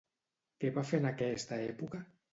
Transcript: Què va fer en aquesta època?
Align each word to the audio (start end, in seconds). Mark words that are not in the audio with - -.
Què 0.63 0.71
va 0.77 0.85
fer 0.93 1.01
en 1.01 1.05
aquesta 1.11 1.63
època? 1.67 2.01